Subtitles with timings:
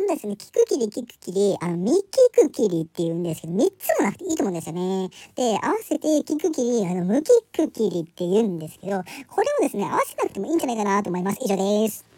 [0.00, 5.10] のですね、キクキリ聞くキリ、あの、ミキクキリって言うんですけど、3つもなくていいと思うんですよね。
[5.34, 11.38] で、合わせて聞くキリ、あの、無キクキリって言うんですけど、これをですね、合わせなくてもいいんじゃないかなと思います。
[11.42, 12.15] 以上です。